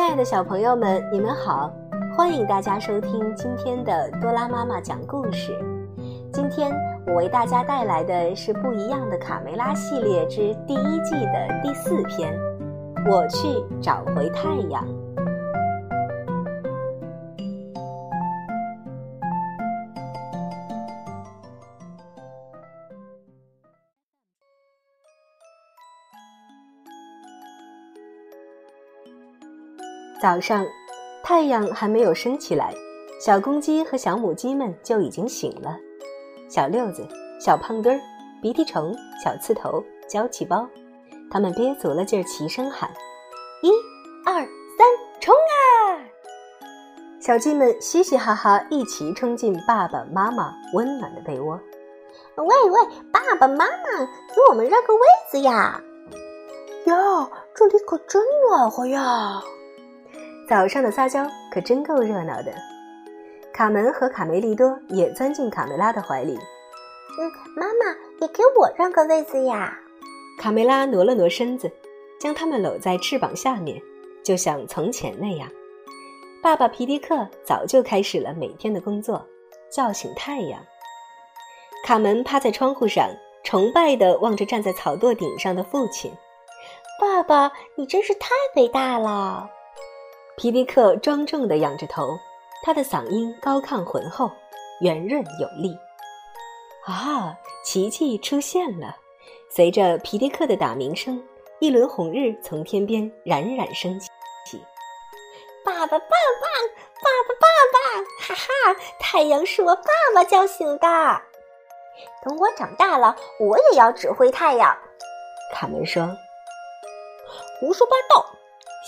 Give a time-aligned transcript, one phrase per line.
[0.00, 1.70] 亲爱的小朋友们，你们好！
[2.16, 5.54] 欢迎大家收听今天的多拉妈妈讲故事。
[6.32, 6.72] 今天
[7.06, 12.34] 我为大家带来的是不一样的卡梅拉系列之第一季的第四篇。
[13.10, 13.46] 我去
[13.78, 14.82] 找回太阳。
[30.20, 30.66] 早上，
[31.22, 32.74] 太阳还没有升起来，
[33.18, 35.78] 小公鸡和小母鸡们就已经醒了。
[36.46, 37.06] 小六子、
[37.40, 38.00] 小胖墩儿、
[38.42, 40.68] 鼻涕虫、小刺头、娇气包，
[41.30, 42.90] 他们憋足了劲儿，齐声喊
[43.62, 43.70] ：“一、
[44.26, 44.86] 二、三，
[45.20, 46.04] 冲啊！”
[47.18, 51.58] 小鸡们嘻嘻哈哈，一齐冲进爸爸妈妈温暖的被窝。
[52.36, 54.04] 喂喂，爸爸妈妈，
[54.34, 55.80] 给我们让个位子呀！
[56.84, 59.42] 呀，这里可真暖和呀！
[60.50, 62.52] 早上的撒娇可真够热闹的，
[63.52, 66.34] 卡门和卡梅利多也钻进卡梅拉的怀里。
[66.34, 69.78] 嗯，妈妈你给我让个位子呀！
[70.40, 71.70] 卡梅拉挪了挪身子，
[72.18, 73.80] 将他们搂在翅膀下面，
[74.24, 75.48] 就像从前那样。
[76.42, 79.24] 爸爸皮迪克早就开始了每天的工作，
[79.70, 80.60] 叫醒太阳。
[81.84, 83.08] 卡门趴在窗户上，
[83.44, 86.12] 崇拜地望着站在草垛顶上的父亲。
[87.00, 89.48] 爸爸，你真是太伟大了！
[90.40, 92.18] 皮迪克庄重地仰着头，
[92.62, 94.30] 他的嗓音高亢浑厚，
[94.80, 95.78] 圆润有力。
[96.86, 98.96] 啊，奇迹出现了！
[99.50, 101.22] 随着皮迪克的打鸣声，
[101.58, 104.08] 一轮红日从天边冉冉升起。
[105.62, 108.00] 爸爸，爸爸，爸爸，爸爸！
[108.18, 109.82] 哈哈，太阳是我爸
[110.14, 110.88] 爸叫醒的。
[112.24, 114.74] 等我长大了，我也要指挥太阳。
[115.52, 116.08] 卡门说
[117.60, 118.24] ：“胡说八道！”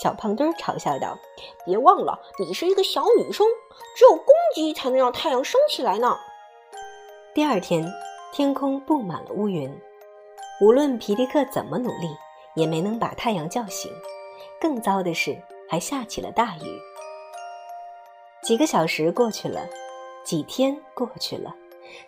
[0.00, 1.18] 小胖墩嘲笑道
[1.66, 3.46] ：“别忘了，你是一个小女生，
[3.96, 6.16] 只有公鸡才能让太阳升起来呢。”
[7.34, 7.92] 第二天，
[8.32, 9.70] 天空布满了乌云，
[10.60, 12.16] 无论皮迪克怎么努力，
[12.54, 13.92] 也没能把太阳叫醒。
[14.60, 15.36] 更糟的是，
[15.68, 16.80] 还下起了大雨。
[18.42, 19.68] 几个小时过去了，
[20.24, 21.54] 几天过去了，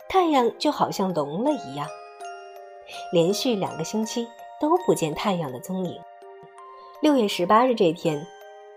[0.08, 1.86] 太阳就好像聋了一样。
[3.12, 4.26] 连续两个星期
[4.60, 6.00] 都不见太阳的踪影。
[7.04, 8.26] 六月十八日这天，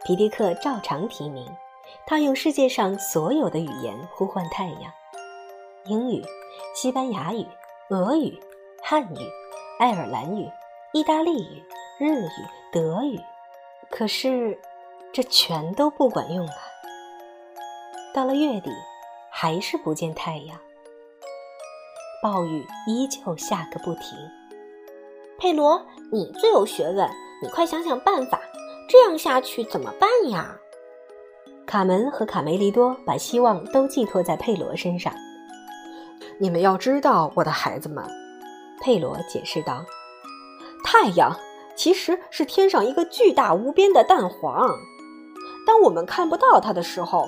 [0.03, 1.47] 皮迪克照常提名。
[2.05, 4.91] 他用世界上所有的语言呼唤太阳：
[5.85, 6.21] 英语、
[6.75, 7.47] 西班牙语、
[7.89, 8.37] 俄语、
[8.83, 9.17] 汉语、
[9.79, 10.45] 爱尔兰语、
[10.91, 11.63] 意大利语、
[11.99, 12.29] 日语、
[12.69, 13.17] 德语。
[13.89, 14.59] 可是，
[15.13, 16.57] 这全都不管用啊！
[18.13, 18.69] 到了月底，
[19.31, 20.59] 还是不见太阳。
[22.21, 24.03] 暴雨依旧下个不停。
[25.39, 27.09] 佩罗，你最有学问。
[27.41, 28.41] 你快想想办法，
[28.89, 30.57] 这样下去怎么办呀？
[31.67, 35.13] 卡门和卡梅利多把希望都寄托在佩罗身上。
[36.39, 38.03] 你们要知道，我的孩子们，
[38.81, 39.85] 佩罗解释道
[40.83, 41.35] ：“太阳
[41.75, 44.67] 其实是天上一个巨大无边的蛋黄，
[45.65, 47.27] 当我们看不到它的时候，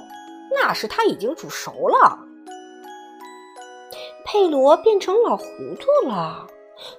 [0.52, 2.18] 那时它已经煮熟了。”
[4.26, 5.46] 佩罗变成老糊
[5.80, 6.48] 涂了。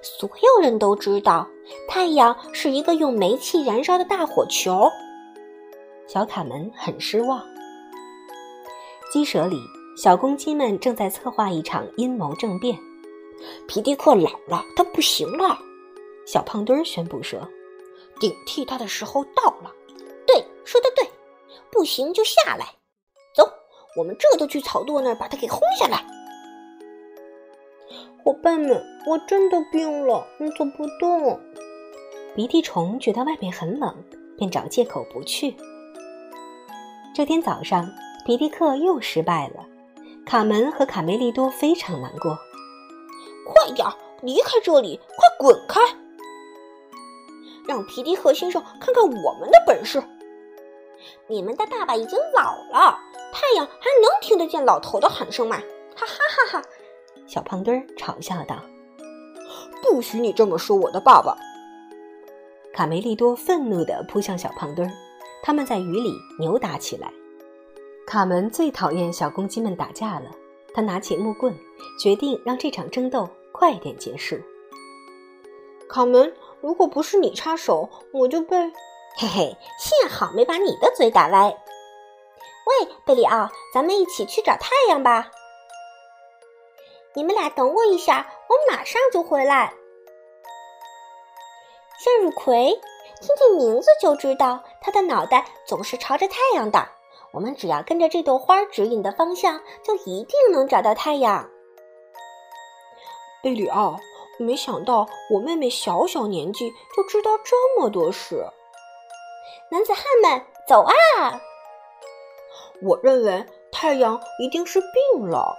[0.03, 1.47] 所有人都知道，
[1.87, 4.89] 太阳是一个用煤气燃烧的大火球。
[6.07, 7.41] 小卡门很失望。
[9.11, 9.61] 鸡舍里，
[9.97, 12.77] 小公鸡们正在策划一场阴谋政变。
[13.67, 15.57] 皮迪克老了，他不行了。
[16.25, 17.39] 小胖墩宣布说
[18.19, 19.71] ：“顶替他的时候到了。”
[20.27, 21.09] 对，说的对，
[21.71, 22.65] 不行就下来。
[23.33, 23.43] 走，
[23.97, 26.05] 我们这就去草垛那儿把他给轰下来。
[28.23, 30.25] 伙伴们，我真的病了，
[30.57, 31.39] 走不动。
[32.33, 33.93] 鼻涕虫觉得外面很冷，
[34.37, 35.53] 便找借口不去。
[37.13, 37.91] 这天早上，
[38.25, 39.65] 皮迪克又失败了。
[40.25, 42.37] 卡门和卡梅利多非常难过。
[43.45, 43.85] 快点
[44.21, 45.81] 离开这里，快滚开！
[47.67, 50.01] 让皮迪克先生看看我们的本事。
[51.27, 52.97] 你们的爸爸已经老了，
[53.33, 55.57] 太阳还能听得见老头的喊声吗？
[55.97, 56.15] 哈哈
[56.47, 56.65] 哈哈！
[57.27, 58.55] 小胖墩儿嘲笑道
[59.83, 61.35] ：“不许你这么说我的爸爸！”
[62.73, 64.93] 卡梅利多愤怒地扑向小胖墩儿，
[65.43, 67.11] 他们在雨里扭打起来。
[68.07, 70.31] 卡门最讨厌小公鸡们打架了，
[70.73, 71.53] 他拿起木棍，
[71.99, 74.37] 决定让这场争斗快点结束。
[75.89, 78.57] 卡门，如果不是你插手，我就被……
[79.17, 81.49] 嘿嘿，幸好没把你的嘴打歪。
[81.49, 85.29] 喂，贝里奥，咱们一起去找太阳吧。
[87.13, 89.73] 你们俩等我一下，我马上就回来。
[92.03, 92.81] 向日葵，
[93.21, 96.83] 听听名字就知道，它的脑袋总是朝着太阳的。
[97.31, 101.47] 我们只要跟着这朵花指引的方向，就一定能找到太阳。
[103.43, 103.99] 贝里奥，
[104.39, 108.43] 没想到我妹妹小小年纪就知道这么多事。
[109.69, 111.39] 男子汉们，走啊！
[112.81, 115.55] 我认为太阳一定是病了。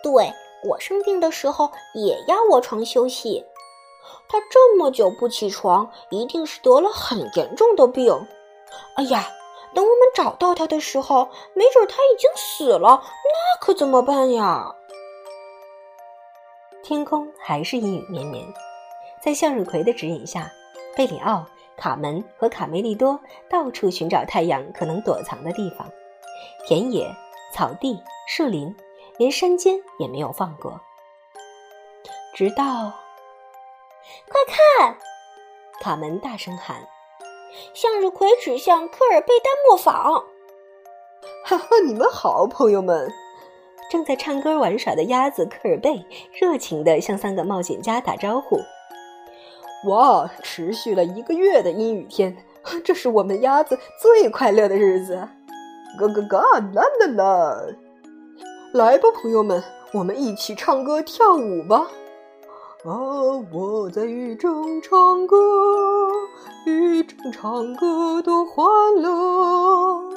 [0.00, 0.32] 对
[0.68, 3.44] 我生病的时候也要卧床休息。
[4.28, 8.26] 他这么久不起床，一定是得了很严重的病。
[8.96, 9.26] 哎呀！
[9.72, 14.74] 等我们找到他的时候，没准他已经死了，那可怎么办呀？
[16.82, 18.44] 天空还是阴雨绵绵，
[19.22, 20.50] 在向日葵的指引下，
[20.96, 21.46] 贝里奥、
[21.76, 25.88] 卡门和卡梅利多到处寻找太阳可能躲藏的地方，
[26.66, 27.14] 田野、
[27.54, 28.74] 草地、树林，
[29.18, 30.80] 连山间也没有放过。
[32.34, 32.92] 直到，
[34.28, 34.96] 快看！
[35.80, 36.86] 卡门大声喊。
[37.74, 40.24] 向日葵指向科尔贝丹磨坊。
[41.44, 43.12] 哈哈，你们好，朋友们！
[43.90, 48.60] 正在唱歌玩耍的鸭子科尔贝热情地向三个冒险家打招呼。
[49.88, 52.36] 哇，持续了一个月的阴雨天，
[52.84, 55.28] 这是我们鸭子最快乐的日子！
[55.98, 56.40] 咯咯咯，
[56.72, 57.66] 啦啦啦！
[58.74, 61.88] 来吧，朋友们，我们一起唱歌跳舞吧！
[62.82, 62.96] 啊，
[63.52, 65.36] 我在雨中唱歌，
[66.64, 70.08] 雨中唱歌多欢乐。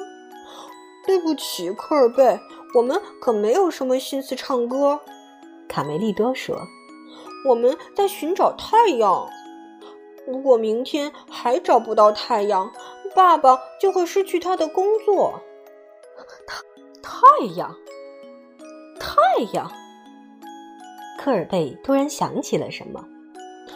[1.06, 2.40] 对不起，科尔贝，
[2.74, 4.98] 我们可没有什么心思唱歌。
[5.68, 6.58] 卡梅利多说
[7.50, 9.28] ：“我们在寻找太阳。
[10.26, 12.72] 如果明天还找不到太阳，
[13.14, 15.34] 爸爸就会失去他的工作。”
[16.48, 16.62] 太
[17.02, 17.76] 太阳，
[19.02, 19.70] 太阳。
[21.24, 23.00] 科尔贝突然想起了什么，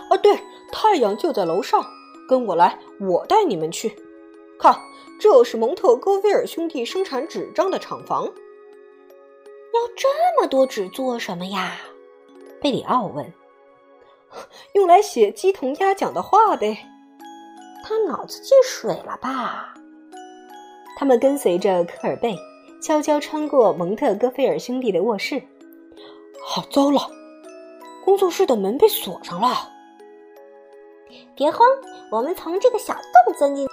[0.10, 0.38] 啊，对，
[0.70, 1.82] 太阳就在楼上，
[2.28, 3.96] 跟我来，我带你们去。
[4.60, 4.78] 看，
[5.18, 8.26] 这是蒙特戈菲尔兄弟生产纸张的厂房。
[8.26, 10.10] 要这
[10.42, 11.78] 么多纸做什么呀？
[12.60, 13.34] 贝里奥问。
[14.74, 16.78] 用来写鸡同鸭讲的话呗。
[17.82, 19.74] 他脑子进水了吧？
[20.98, 22.36] 他们跟随着科尔贝，
[22.82, 25.42] 悄悄穿过蒙特戈菲尔兄弟的卧室。
[26.44, 27.00] 好，糟了！
[28.08, 29.70] 工作室的门被锁上了。
[31.36, 31.68] 别慌，
[32.10, 33.68] 我们从这个小洞钻进。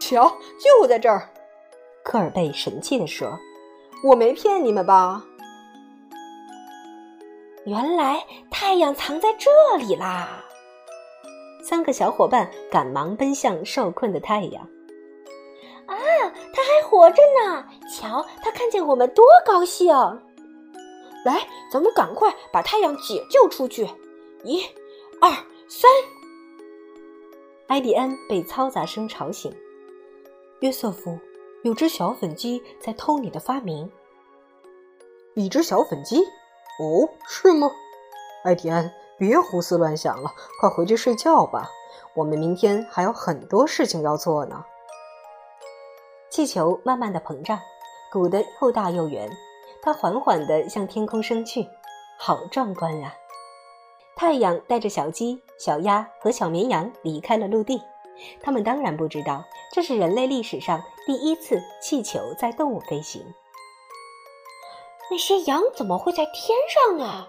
[0.00, 1.28] 瞧，就在这儿。
[2.04, 3.36] 科尔贝神气地说
[4.06, 5.24] ：“我没骗你们吧？”
[7.66, 10.44] 原来太阳藏在这里啦！
[11.64, 14.62] 三个小伙伴赶忙奔向受困的太阳。
[15.86, 15.96] 啊，
[16.54, 17.64] 他还活着呢！
[17.92, 19.92] 瞧，他看见我们多高兴！
[21.24, 23.88] 来，咱们赶快把太阳解救出去！
[24.44, 24.62] 一、
[25.20, 25.30] 二、
[25.68, 25.90] 三。
[27.66, 29.54] 埃迪安被嘈杂声吵醒。
[30.60, 31.18] 约瑟夫，
[31.62, 33.90] 有只小粉鸡在偷你的发明。
[35.34, 36.22] 一只小粉鸡？
[36.22, 37.70] 哦，是吗？
[38.44, 41.68] 埃迪安，别胡思乱想了，快回去睡觉吧。
[42.14, 44.64] 我们明天还有很多事情要做呢。
[46.30, 47.58] 气球慢慢的膨胀，
[48.12, 49.30] 鼓得又大又圆。
[49.82, 51.68] 它缓缓地向天空升去，
[52.18, 53.14] 好壮观啊！
[54.16, 57.80] 太阳带着小鸡、小鸭和小绵羊离开了陆地。
[58.42, 63.22] 他们当然不知道，这是人类历史上第一次气球在动物飞行。
[65.10, 67.28] 那些羊怎么会在天上啊？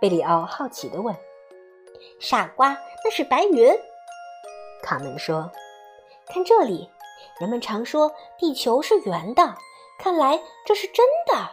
[0.00, 1.14] 贝里奥好奇地问。
[2.18, 3.72] “傻瓜，那是白云。”
[4.82, 5.50] 卡门说。
[6.26, 6.90] “看这里，
[7.38, 9.54] 人们常说地球是圆的。”
[9.98, 11.50] 看来这是真的。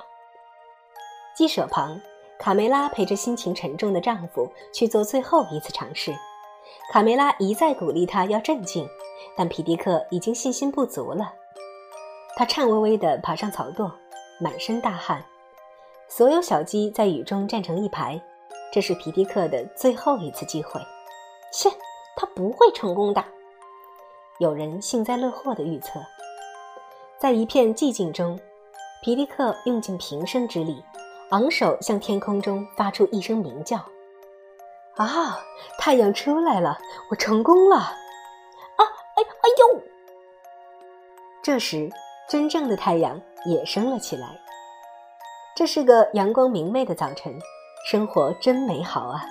[1.35, 2.01] 鸡舍旁，
[2.37, 6.13] 卡梅拉陪着心情沉重的丈夫去做最后一次尝试。
[6.91, 8.87] 卡梅拉一再鼓励他要镇静，
[9.35, 11.33] 但皮迪克已经信心不足了。
[12.35, 13.91] 他颤巍巍地爬上草垛，
[14.39, 15.23] 满身大汗。
[16.07, 18.21] 所有小鸡在雨中站成一排，
[18.73, 20.81] 这是皮迪克的最后一次机会。
[21.53, 21.71] 切，
[22.17, 23.23] 他不会成功的。
[24.39, 26.01] 有人幸灾乐祸地预测。
[27.21, 28.39] 在一片寂静中，
[29.03, 30.83] 皮迪克用尽平生之力，
[31.29, 33.77] 昂首向天空中发出一声鸣叫
[34.97, 35.39] ：“啊，
[35.77, 36.79] 太阳出来了！
[37.11, 38.81] 我成功了！”啊，
[39.17, 39.81] 哎，哎呦！
[41.43, 41.91] 这时。
[42.27, 44.39] 真正的太阳也升了起来。
[45.53, 47.37] 这是个阳光明媚的早晨，
[47.85, 49.25] 生活真美好啊！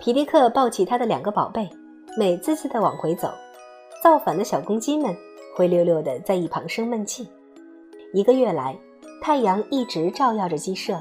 [0.00, 1.70] 皮迪克抱起他的两个宝贝，
[2.16, 3.30] 美滋滋地往回走。
[4.02, 5.14] 造反的小公鸡们
[5.54, 7.28] 灰溜溜地在一旁生闷气。
[8.12, 8.76] 一个月来，
[9.22, 11.00] 太阳一直照耀着鸡舍，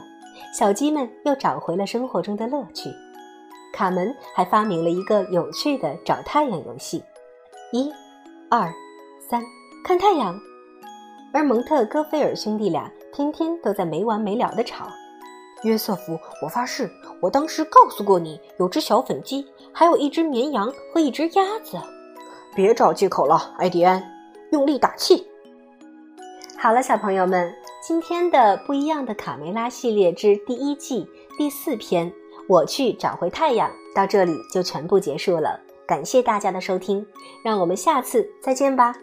[0.58, 2.90] 小鸡们又找回了生活中的乐趣。
[3.74, 7.04] 卡门还发明了一个有趣的找太阳游戏：
[7.72, 7.92] 一、
[8.50, 8.72] 二、
[9.20, 9.44] 三，
[9.84, 10.40] 看太阳。
[11.34, 14.88] 而蒙特戈菲尔兄弟俩天天都在没完没了的吵。
[15.64, 16.88] 约瑟夫，我发誓，
[17.20, 21.80] 我当时告诉过你，有只小粉鸡，还有一只绵羊和一只鸭子。
[22.54, 24.04] 别找借口了，艾迪安，
[24.54, 25.26] 用力打气。
[26.60, 32.08] 好了，小朋友们，今天的不一样的卡梅拉系列之第一季第四篇
[32.48, 35.60] 《我去找回太阳》到这里就全部结束了。
[35.88, 37.04] 感谢大家的收听，
[37.44, 38.96] 让我们下次再见吧。